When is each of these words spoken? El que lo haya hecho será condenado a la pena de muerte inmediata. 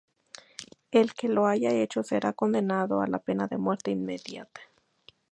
El 0.89 1.13
que 1.13 1.27
lo 1.27 1.45
haya 1.45 1.69
hecho 1.69 2.01
será 2.01 2.33
condenado 2.33 3.01
a 3.01 3.07
la 3.07 3.19
pena 3.19 3.45
de 3.45 3.59
muerte 3.59 3.91
inmediata. 3.91 4.61